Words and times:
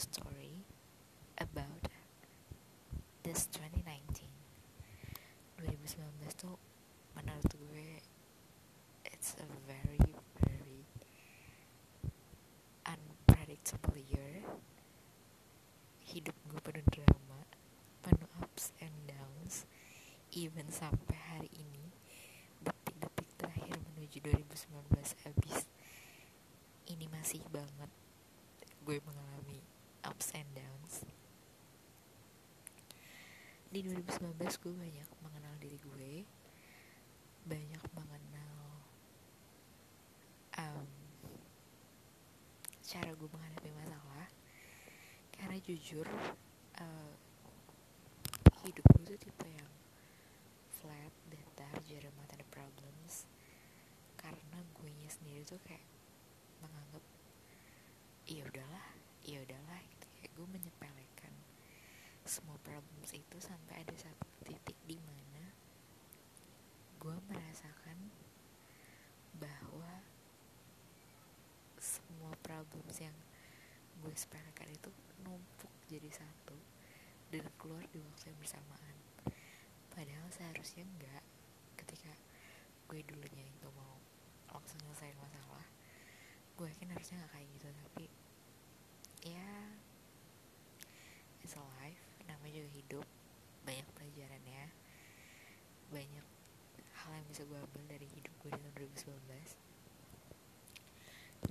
story 0.00 0.64
about 1.36 1.92
this 3.20 3.44
2019 3.52 4.24
2019 5.60 6.40
tuh 6.40 6.56
menurut 7.12 7.44
gue 7.52 8.00
it's 9.04 9.36
a 9.36 9.44
very 9.68 10.00
very 10.40 10.88
unpredictable 12.88 14.00
year. 14.00 14.40
Hidup 16.08 16.36
gue 16.48 16.60
penuh 16.64 16.86
drama 16.88 17.44
penuh 18.00 18.32
ups 18.40 18.72
and 18.80 18.96
downs. 19.04 19.68
Even 20.32 20.72
sampai 20.72 21.20
hari 21.28 21.52
ini 21.52 21.92
detik-detik 22.64 23.28
terakhir 23.36 23.76
menuju 23.92 24.16
2019 24.24 25.28
habis 25.28 25.68
ini 26.88 27.04
masih 27.12 27.44
banget 27.52 27.92
gue 28.80 28.96
mengalami 29.04 29.60
ups 30.04 30.32
and 30.32 30.48
downs. 30.56 31.04
Di 33.70 33.86
2019 33.86 34.34
gue 34.38 34.74
banyak 34.74 35.08
mengenal 35.22 35.54
diri 35.62 35.78
gue. 35.78 36.12
Banyak 37.46 37.84
mengenal 37.94 38.58
um, 40.58 40.90
cara 42.82 43.10
gue 43.14 43.28
menghadapi 43.30 43.70
masalah. 43.76 44.26
Karena 45.30 45.56
jujur 45.62 46.06
uh, 46.82 47.14
hidup 48.66 48.84
gue 48.98 49.04
tuh 49.14 49.18
tipe 49.22 49.48
yang 49.48 49.72
flat 50.82 51.14
datar 51.30 51.74
jarang 51.86 52.16
ada 52.26 52.44
problems. 52.50 53.28
Karena 54.18 54.58
gue 54.76 54.92
sendiri 55.10 55.42
tuh 55.42 55.58
kayak 55.66 55.86
menganggap 56.62 57.02
iya 58.30 58.46
udahlah 58.46 58.99
iya 59.24 59.42
udahlah 59.44 59.80
gitu. 59.84 60.06
Kayak 60.20 60.32
gue 60.36 60.46
menyepelekan 60.48 61.34
semua 62.24 62.56
problems 62.62 63.10
itu 63.10 63.36
sampai 63.40 63.82
ada 63.82 63.94
satu 63.96 64.26
titik 64.44 64.76
di 64.86 64.96
mana 65.02 65.44
gue 67.00 67.16
merasakan 67.32 67.96
bahwa 69.40 70.04
semua 71.80 72.36
problems 72.44 73.00
yang 73.00 73.16
gue 74.04 74.12
sepelekan 74.12 74.68
itu 74.68 74.92
numpuk 75.24 75.72
jadi 75.88 76.12
satu 76.12 76.56
dan 77.32 77.44
keluar 77.56 77.84
di 77.88 77.98
waktu 78.00 78.32
yang 78.32 78.38
bersamaan. 78.38 78.96
Padahal 79.90 80.28
seharusnya 80.28 80.84
enggak. 80.84 81.24
Ketika 81.80 82.12
gue 82.92 83.00
dulunya 83.08 83.48
itu 83.48 83.68
mau 83.72 83.96
langsung 84.52 84.76
nyelesain 84.84 85.16
masalah 85.16 85.64
gue 86.60 86.68
yakin 86.68 86.92
harusnya 86.92 87.16
nggak 87.24 87.32
kayak 87.32 87.48
gitu. 87.56 87.66
Tapi 87.72 88.04
ya. 89.24 89.50
It's 91.44 91.56
a 91.56 91.64
life 91.80 92.04
namanya 92.28 92.60
juga 92.62 92.70
hidup. 92.76 93.06
Banyak 93.64 93.86
pelajaran 93.96 94.42
ya 94.46 94.66
banyak 95.90 96.22
hal 97.02 97.10
yang 97.18 97.26
bisa 97.26 97.42
gue 97.50 97.58
ambil 97.58 97.82
dari 97.90 98.06
hidup 98.14 98.30
gue 98.46 98.50
di 98.54 98.62
tahun 98.62 98.86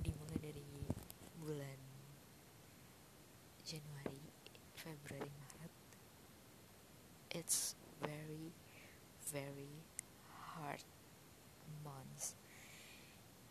dimulai 0.00 0.38
dari 0.40 0.64
bulan 1.44 1.78
Januari 3.60 4.24
Februari 4.72 5.28
Maret. 5.28 5.76
It's 7.36 7.76
very 8.00 8.56
very 9.28 9.84
hard 10.56 10.80
months 11.84 12.32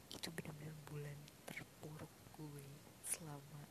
itu 0.09 0.33
benar-benar 0.33 0.73
bulan 0.89 1.17
terpuruk 1.45 2.09
gue 2.33 2.65
selama 3.05 3.61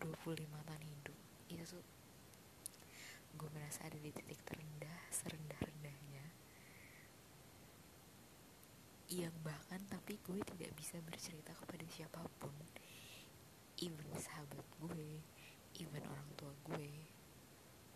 25 0.00 0.17
tahun 0.36 0.84
hidup. 0.84 1.16
Itu 1.48 1.64
tuh 1.64 1.84
gue 3.38 3.48
merasa 3.54 3.86
ada 3.86 3.96
di 3.96 4.10
titik 4.12 4.42
terendah 4.44 4.98
serendah-rendahnya 5.14 6.26
yang 9.08 9.32
bahkan 9.40 9.78
tapi 9.88 10.18
gue 10.20 10.42
tidak 10.42 10.74
bisa 10.76 11.00
bercerita 11.00 11.56
kepada 11.56 11.86
siapa 11.88 12.20
pun. 12.36 12.52
Even 13.80 14.10
sahabat 14.20 14.66
gue 14.84 15.22
even 15.80 16.04
orang 16.04 16.28
tua 16.36 16.52
gue 16.68 16.92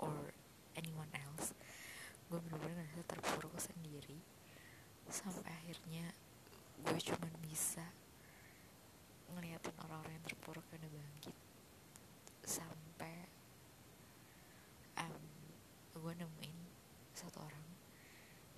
or 0.01 0.33
anyone 0.79 1.13
else. 1.13 1.53
Gue 2.33 2.41
benar-benar 2.41 2.81
ngerasa 2.89 3.05
terpuruk 3.13 3.53
sendiri. 3.61 4.17
Sampai 5.13 5.53
akhirnya 5.53 6.17
gue 6.81 6.99
cuma 7.05 7.29
bisa 7.45 7.85
ngeliatin 9.37 9.77
orang-orang 9.85 10.17
yang 10.17 10.27
terpuruk 10.33 10.65
udah 10.73 10.89
bangkit 10.89 11.42
sampai 12.61 13.15
um, 15.01 15.25
gue 15.97 16.13
nemuin 16.13 16.59
satu 17.17 17.41
orang. 17.41 17.67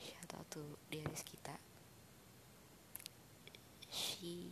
Shout 0.02 0.30
out 0.34 0.46
to 0.50 0.62
Diaris 0.90 1.22
kita 1.22 1.54
she 3.94 4.50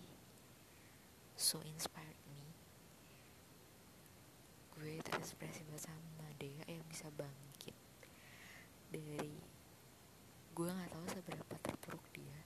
so 1.35 1.59
inspired 1.67 2.21
me. 2.31 2.55
Gue 4.79 5.03
terinspirasi 5.03 5.67
banget 5.67 5.91
sama 5.91 6.27
dia 6.39 6.63
yang 6.71 6.87
bisa 6.87 7.11
bangkit. 7.19 7.75
Dari 8.95 9.53
gue 10.53 10.69
nggak 10.69 10.93
tahu 10.93 11.07
seberapa 11.09 11.55
terpuruk 11.65 12.05
dia 12.13 12.37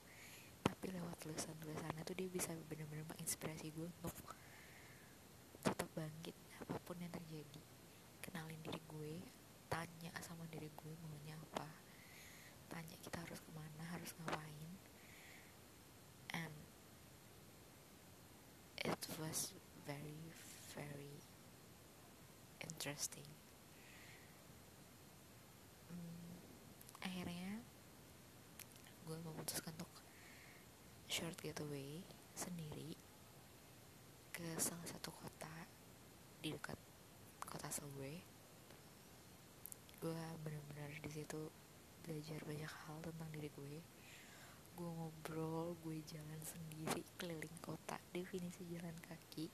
tapi 0.63 0.95
lewat 0.95 1.19
tulisan-tulisannya 1.19 2.07
tuh 2.07 2.15
dia 2.15 2.31
bisa 2.31 2.55
benar-benar 2.71 3.03
menginspirasi 3.11 3.75
gue 3.75 3.91
untuk 4.07 4.31
tetap 5.59 5.91
bangkit 5.99 6.39
apa 6.63 6.79
pun 6.87 6.95
yang 7.03 7.11
terjadi 7.11 7.59
kenalin 8.23 8.63
diri 8.63 8.79
gue 8.87 9.19
tanya 9.67 10.15
sama 10.23 10.47
diri 10.55 10.71
gue 10.71 10.93
maunya 11.03 11.35
apa 11.35 11.67
tanya 12.71 12.95
kita 13.03 13.19
harus 13.19 13.43
ke 13.43 13.51
mana 13.51 13.83
harus 13.91 14.15
ngapain 14.23 14.71
and 16.39 16.55
it 18.97 19.05
was 19.21 19.53
very 19.85 20.33
very 20.73 21.21
interesting. 22.61 23.29
Hmm, 25.89 26.37
akhirnya 27.01 27.61
gue 29.07 29.19
memutuskan 29.23 29.73
untuk 29.79 29.93
short 31.07 31.37
getaway 31.41 32.03
sendiri 32.37 32.99
ke 34.37 34.45
salah 34.61 34.85
satu 34.85 35.09
kota 35.15 35.55
di 36.45 36.53
dekat 36.53 36.77
kota 37.41 37.73
gue 37.97 38.21
gue 39.97 40.23
benar-benar 40.45 40.93
di 41.01 41.09
situ 41.09 41.49
belajar 42.05 42.37
banyak 42.45 42.69
hal 42.69 43.01
tentang 43.01 43.31
diri 43.33 43.49
gue 43.57 43.81
gue 44.77 44.91
ngobrol 44.93 45.73
gue 45.81 46.05
jalan 46.05 46.37
sendiri 46.45 47.01
keliling 47.17 47.57
kota 47.65 47.97
definisi 48.13 48.61
jalan 48.69 48.93
kaki. 49.01 49.49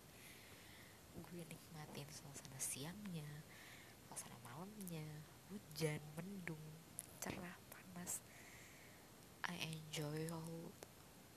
Gue 1.14 1.46
nikmatin 1.46 2.10
suasana 2.10 2.58
siangnya 2.58 3.30
suasana 4.10 4.34
malamnya 4.42 5.06
hujan 5.46 6.02
mendung 6.18 6.66
cerah 7.22 7.54
panas. 7.70 8.18
I 9.46 9.54
enjoy 9.62 10.26
all 10.34 10.74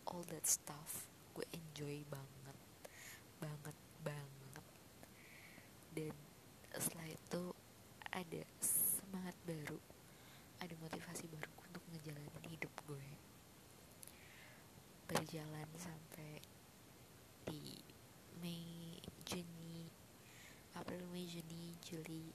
all 0.10 0.26
that 0.34 0.50
stuff. 0.50 1.06
Gue 1.38 1.46
enjoy 1.54 2.02
banget 2.10 2.58
banget 3.38 3.78
banget. 4.02 4.66
Dan 5.94 6.16
setelah 6.74 7.10
itu 7.14 7.44
ada 8.10 8.42
semangat 8.58 9.38
baru 9.46 9.78
ada 10.58 10.74
motivasi 10.82 11.30
baru 11.30 11.54
untuk 11.70 11.86
ngejalanin 11.94 12.46
hidup 12.50 12.74
gue 12.90 13.06
berjalan 15.26 15.66
sampai 15.74 16.38
di 17.50 17.82
Mei 18.46 19.02
Juni 19.26 19.90
April 20.78 21.02
Mei 21.10 21.26
Juni 21.26 21.74
Juli 21.82 22.30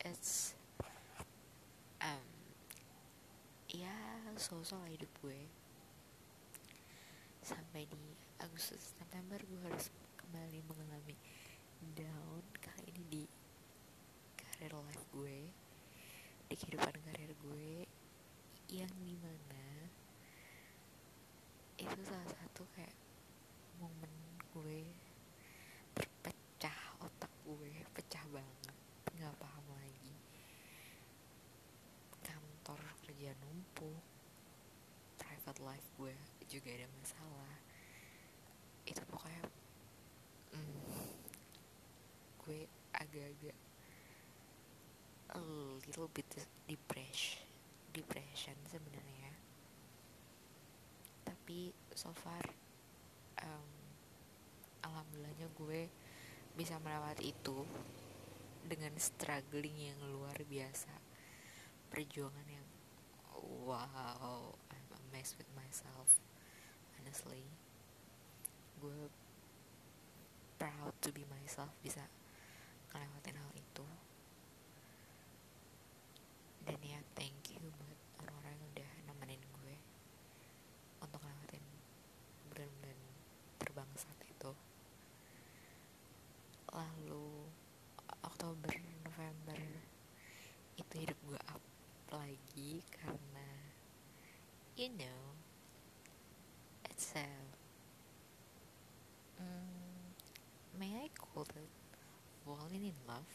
it's 0.00 0.56
um, 2.00 2.32
ya 3.68 3.92
sosok 4.40 4.88
hidup 4.88 5.12
gue. 5.20 5.44
Sampai 7.44 7.84
di 7.92 8.16
Agustus 8.40 8.96
September 8.96 9.36
gue 9.44 9.60
harus 9.60 9.92
kembali 10.16 10.64
mengalami 10.64 11.12
down 11.92 12.40
kali 12.56 12.88
ini 12.88 13.04
di 13.04 13.22
karir 14.40 14.80
life 14.80 15.04
gue 15.12 15.52
di 16.48 16.56
kehidupan 16.56 16.96
karir 17.04 17.36
gue 17.36 17.84
yang 18.72 18.96
di 19.04 19.12
mana 19.20 19.92
itu 21.80 22.00
salah 22.04 22.28
satu 22.28 22.68
kayak 22.76 22.92
momen 23.80 24.12
gue 24.52 24.84
terpecah 25.96 26.76
otak 27.00 27.32
gue 27.48 27.72
pecah 27.96 28.20
banget 28.28 28.76
nggak 29.16 29.32
paham 29.40 29.66
lagi. 29.72 30.12
Kantor 32.20 32.80
kerja 33.00 33.32
numpuk 33.40 34.04
private 35.16 35.60
life 35.64 35.88
gue 35.96 36.12
juga 36.52 36.68
ada 36.68 36.88
masalah. 37.00 37.56
Itu 38.84 39.00
pokoknya 39.08 39.44
mm, 40.52 40.84
gue 42.44 42.60
agak-agak 42.92 43.56
a 45.32 45.40
little 45.88 46.12
bit 46.12 46.28
depression 46.68 47.40
depression 47.94 48.54
sebenarnya 48.68 49.49
tapi 51.50 51.74
so 51.98 52.14
far 52.14 52.46
um, 53.42 53.70
alhamdulillahnya 54.86 55.50
gue 55.58 55.90
bisa 56.54 56.78
melewati 56.78 57.34
itu 57.34 57.66
dengan 58.62 58.94
struggling 58.94 59.74
yang 59.90 59.98
luar 60.14 60.38
biasa. 60.46 60.94
Perjuangan 61.90 62.46
yang 62.46 62.62
wow 63.66 64.54
I'm 64.70 64.90
amazed 65.10 65.42
with 65.42 65.50
myself 65.58 66.22
honestly. 67.02 67.42
Gue 68.78 69.10
proud 70.54 70.94
to 71.02 71.10
be 71.10 71.26
myself 71.26 71.74
bisa 71.82 72.06
ngelewatin 72.94 73.42
hal 73.42 73.50
itu 73.58 73.86
dan 76.62 76.78
ya 76.78 77.02
thank 77.18 77.50
you 77.50 77.58
buat 77.58 77.98
orang-orang 78.22 78.54
yang 78.54 78.66
udah 78.70 78.90
nemenin 79.10 79.42
gue 79.42 79.74
untuk 81.00 81.20
ngelewatin 81.24 81.64
bulan-bulan 82.52 82.98
terbangsat 83.56 84.18
itu 84.28 84.52
lalu 86.70 87.50
Oktober 88.22 88.72
November 89.02 89.58
itu 90.76 90.94
hidup 91.00 91.18
gue 91.24 91.40
up 91.50 91.62
lagi 92.20 92.84
karena 92.92 93.48
you 94.76 94.92
know 94.92 95.32
it's 96.84 97.16
a 97.16 97.24
mm, 99.40 100.12
may 100.76 100.92
I 101.00 101.08
call 101.16 101.48
it 101.56 101.72
falling 102.44 102.84
in 102.84 102.98
love? 103.08 103.32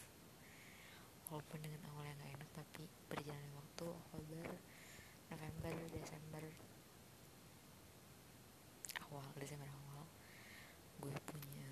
Walaupun 1.26 1.58
dengan 1.58 1.82
awal 1.90 2.06
yang 2.06 2.18
gak 2.22 2.32
enak 2.38 2.50
tapi 2.54 2.86
berjalan 3.10 3.50
waktu 3.58 3.84
Oktober 3.90 4.46
November 5.34 5.74
Desember 5.90 6.44
awal 9.10 9.26
Desember 9.34 9.66
awal 9.66 10.06
gue 11.02 11.16
punya 11.26 11.66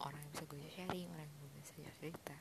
orang 0.00 0.16
yang 0.24 0.32
bisa 0.32 0.44
gue 0.48 0.60
sharing 0.72 1.06
orang 1.12 1.28
yang 1.28 1.38
gue 1.44 1.50
bisa 1.60 1.72
cerita 2.00 2.36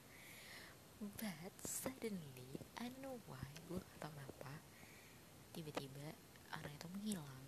but 0.99 1.53
suddenly 1.63 2.59
I 2.79 2.91
know 2.99 3.19
why 3.27 3.47
gue 3.67 3.79
gak 3.79 3.99
tau 4.03 4.11
kenapa. 4.11 4.51
Tiba-tiba 5.55 6.15
orang 6.55 6.73
itu 6.75 6.87
menghilang. 6.91 7.45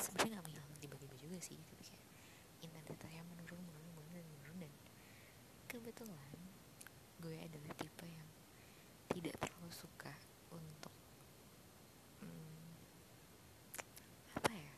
Sebenarnya 0.00 0.40
gak 0.40 0.46
menghilang 0.48 0.68
tiba-tiba 0.78 1.14
juga 1.18 1.36
sih 1.42 1.58
tapi 1.68 1.82
kayak 1.84 2.04
intensitasnya 2.62 3.22
menurun 3.26 3.60
menurun 3.66 3.92
menurun 3.98 4.26
menurun 4.30 4.58
dan 4.62 4.72
kebetulan 5.66 6.32
gue 7.18 7.34
adalah 7.34 7.72
tipe 7.74 8.06
yang 8.06 8.30
tidak 9.10 9.34
terlalu 9.42 9.70
suka 9.74 10.14
untuk 10.54 10.94
hmm, 12.22 12.72
apa 14.38 14.52
ya 14.54 14.74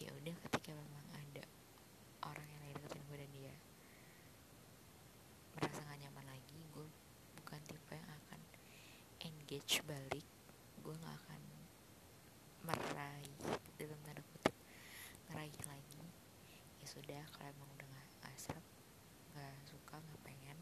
ya 0.00 0.10
udah 0.16 0.36
ketika 0.48 0.72
memang 0.72 1.06
ada 1.12 1.44
orang 2.24 2.46
yang 2.48 2.60
lagi 2.64 2.74
deketin 2.80 3.04
gue 3.04 3.16
dan 3.20 3.30
dia 3.36 3.54
merasa 5.60 5.78
gak 5.84 5.98
nyaman 6.00 6.24
lagi 6.24 6.60
gue 6.72 6.86
bukan 7.40 7.60
tipe 7.68 7.92
yang 7.92 8.10
akan 8.24 8.40
engage 9.56 9.80
balik 9.88 10.28
gue 10.84 10.92
gak 11.00 11.16
akan 11.16 11.42
meraih 12.68 13.40
dalam 13.80 13.96
tanda 14.04 14.20
kutip 14.20 14.52
ngeraih 15.32 15.56
lagi. 15.64 16.04
Ya 16.76 16.84
sudah 16.84 17.24
kalau 17.32 17.48
emang 17.56 17.64
udah 17.72 17.88
gak 17.88 18.36
asap 18.36 18.60
gak 19.32 19.56
suka 19.64 19.96
gak 19.96 20.20
pengen 20.28 20.60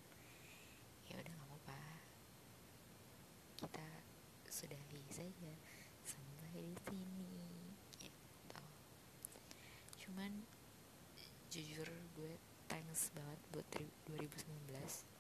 ya 1.11 1.19
udah 1.19 1.27
gak 1.27 1.43
apa-apa. 1.43 1.83
Kita 3.67 3.89
sudahi 4.47 5.03
saja 5.11 5.53
sampai 6.07 6.63
di 6.63 6.79
sini 6.87 7.35
gitu. 7.99 8.63
Cuman 10.07 10.47
jujur 11.51 11.91
gue 12.15 12.39
thanks 12.71 13.11
banget 13.11 13.43
buat 13.51 13.67
2019 14.07 15.14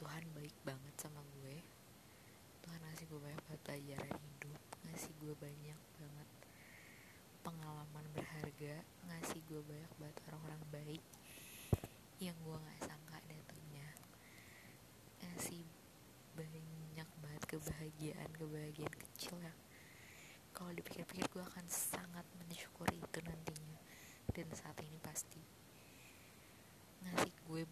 Tuhan 0.00 0.24
baik 0.32 0.56
banget 0.64 0.94
sama 0.96 1.20
gue. 1.36 1.60
Tuhan 2.64 2.80
ngasih 2.80 3.04
gue 3.04 3.20
banyak 3.20 3.42
banget 3.44 3.60
pelajaran 3.68 4.16
hidup 4.16 4.60
ngasih 4.88 5.12
gue 5.20 5.34
banyak 5.36 5.80
banget 6.00 6.28
pengalaman 7.44 8.06
berharga 8.16 8.80
ngasih 9.12 9.40
gue 9.44 9.60
banyak 9.60 9.92
banget 10.00 10.16
orang-orang 10.32 10.62
baik 10.72 11.04
yang 12.16 12.36
gue 12.40 12.56
gak 12.56 12.80
sangka 12.80 13.20
datangnya. 13.28 13.88
Ngasih 15.20 15.68
banyak 16.32 17.08
banget 17.20 17.42
kebahagiaan 17.44 18.30
kebahagiaan 18.32 18.96
kecil 18.96 19.36
yang 19.44 19.58
kalau 20.56 20.72
dipikir-pikir 20.72 21.28
gue 21.28 21.44
akan 21.44 21.66
sangat 21.68 22.24
mensyukuri 22.40 23.00
itu 23.00 23.18
nantinya 23.20 23.80
dan 24.32 24.46
saat 24.52 24.76
ini 24.80 24.96
pasti 25.00 25.40
ngasih 27.00 27.32
gue 27.48 27.64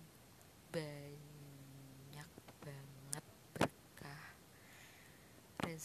banyak 0.73 2.31
banget 2.65 3.25
berkah 3.57 4.25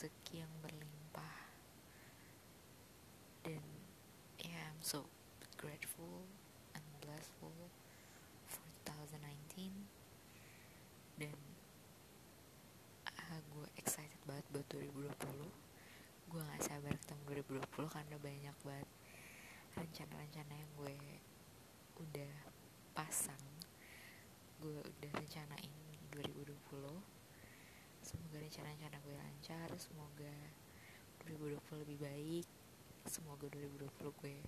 rezeki 0.04 0.44
yang 0.44 0.52
berlimpah. 0.60 1.36
Dan 3.48 3.64
yeah, 4.44 4.68
I'm 4.68 4.84
so 4.84 5.08
grateful 5.56 6.28
and 6.76 6.84
blessful 7.00 7.56
for 8.52 8.68
2019 8.84 9.72
dan 11.24 11.40
uh, 13.16 13.40
gue 13.56 13.68
excited 13.80 14.19
banget 14.28 14.44
buat 14.52 14.68
2020 14.76 15.07
gue 16.36 16.42
gak 16.52 16.64
sabar 16.68 16.92
ketemu 17.00 17.48
2020 17.64 17.95
karena 17.95 18.16
banyak 18.19 18.57
banget 18.68 18.90
rencana-rencana 19.80 20.52
yang 20.52 20.72
gue 20.83 21.00
udah 22.04 22.33
pasang. 22.92 23.40
Gue 24.60 24.83
udah 24.83 25.12
rencanain 25.16 25.72
2020 26.12 27.22
semoga 28.33 28.49
rencana-rencana 28.49 28.97
gue 29.06 29.13
lancar 29.13 29.69
semoga 29.78 30.33
2020 31.30 31.85
lebih 31.85 31.97
baik 32.02 32.47
semoga 33.06 33.45
2020 33.45 33.94
gue 33.94 34.42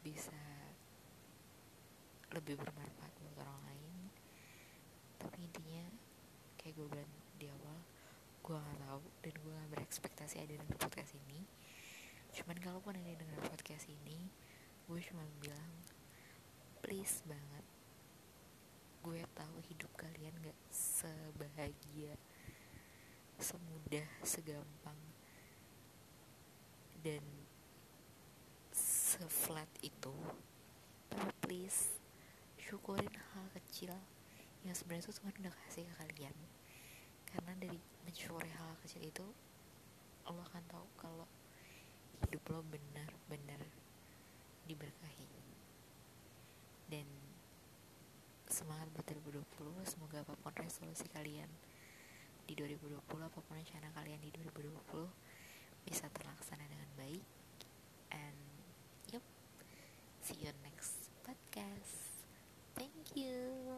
bisa 0.00 0.40
lebih 2.32 2.56
bermanfaat 2.56 3.12
buat 3.20 3.44
orang 3.44 3.60
lain. 3.68 4.08
Tapi 5.20 5.36
intinya 5.36 5.84
kayak 6.56 6.80
gue 6.80 6.86
bilang 6.88 7.12
di 7.36 7.52
awal 7.52 7.76
gue 8.40 8.56
gak 8.56 8.80
tahu 8.80 9.04
dan 9.20 9.34
gue 9.36 9.52
gak 9.52 9.70
berekspektasi 9.76 10.48
ada 10.48 10.56
dengan 10.56 10.80
podcast 10.80 11.12
ini. 11.12 11.44
Cuman 12.40 12.56
kalaupun 12.56 12.96
ada 12.96 13.04
yang 13.04 13.20
denger 13.20 13.52
podcast 13.52 13.84
ini 13.84 14.32
gue 14.88 15.00
cuma 15.12 15.28
bilang 15.44 15.76
please 16.80 17.20
banget 17.28 17.68
gue 19.04 19.20
tahu 19.36 19.56
hidup 19.68 19.92
kalian 20.00 20.32
gak 20.40 20.56
sebahagia 20.72 22.16
semudah 23.38 24.06
segampang 24.26 24.98
dan 27.02 27.22
seflat 28.74 29.70
itu 29.80 30.14
tapi 31.08 31.32
please 31.40 31.98
syukurin 32.60 33.08
hal 33.32 33.46
kecil 33.56 33.96
yang 34.66 34.76
sebenarnya 34.76 35.08
itu 35.08 35.16
Tuhan 35.16 35.34
udah 35.40 35.54
kasih 35.64 35.84
ke 35.88 35.94
kalian. 36.04 36.36
Karena 37.28 37.52
dari 37.56 37.78
mensyukuri 38.04 38.52
hal 38.52 38.76
kecil 38.84 39.02
itu 39.04 39.26
Allah 40.28 40.44
akan 40.44 40.64
tahu 40.68 40.86
kalau 41.00 41.26
hidup 42.26 42.44
lo 42.52 42.60
benar-benar 42.68 43.62
diberkahi. 44.68 45.28
Dan 46.92 47.08
semangat 48.48 48.88
buat 48.92 49.08
2020 49.08 49.44
semoga 49.84 50.24
apa 50.24 50.36
pun 50.36 50.52
resolusi 50.56 51.04
kalian 51.12 51.48
di 52.48 52.56
2020 52.56 52.96
apa 53.20 53.38
pun 53.44 53.52
rencana 53.60 53.92
kalian 53.92 54.24
di 54.24 54.32
2020 54.32 55.84
bisa 55.84 56.08
terlaksana 56.08 56.64
dengan 56.64 56.88
baik. 56.96 57.24
And 58.08 58.40
yep 59.12 59.24
see 60.24 60.40
you 60.40 60.56
next 60.64 61.12
podcast. 61.20 62.24
Thank 62.72 63.12
you. 63.12 63.76